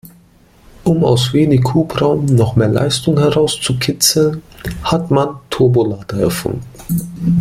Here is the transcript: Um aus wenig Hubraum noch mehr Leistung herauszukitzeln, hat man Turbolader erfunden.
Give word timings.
Um 0.83 1.03
aus 1.03 1.31
wenig 1.31 1.63
Hubraum 1.75 2.25
noch 2.25 2.55
mehr 2.55 2.67
Leistung 2.69 3.19
herauszukitzeln, 3.19 4.41
hat 4.81 5.11
man 5.11 5.35
Turbolader 5.51 6.17
erfunden. 6.21 6.65